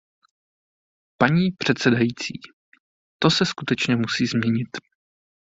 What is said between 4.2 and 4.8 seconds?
změnit.